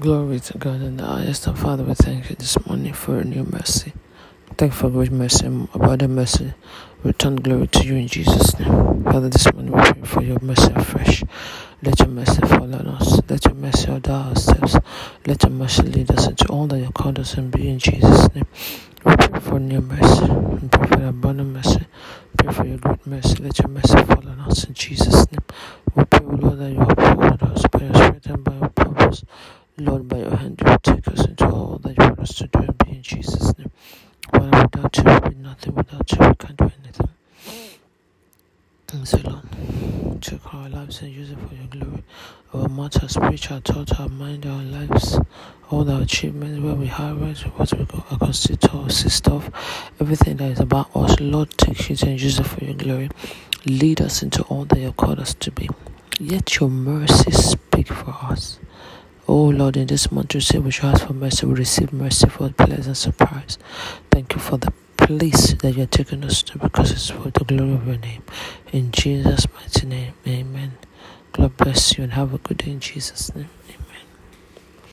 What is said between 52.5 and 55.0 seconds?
your glory. Lead us into all that you have